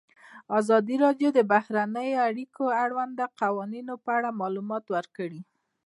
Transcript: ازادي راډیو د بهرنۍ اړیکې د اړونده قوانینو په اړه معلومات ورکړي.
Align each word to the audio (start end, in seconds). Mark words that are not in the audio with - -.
ازادي 0.59 0.95
راډیو 1.05 1.29
د 1.33 1.39
بهرنۍ 1.51 2.09
اړیکې 2.27 2.63
د 2.65 2.71
اړونده 2.83 3.25
قوانینو 3.41 3.93
په 4.03 4.09
اړه 4.17 4.37
معلومات 4.41 4.85
ورکړي. 4.95 5.41